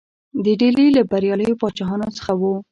د 0.43 0.45
ډهلي 0.59 0.87
له 0.97 1.01
بریالیو 1.11 1.59
پاچاهانو 1.61 2.15
څخه 2.17 2.31
وو. 2.41 2.53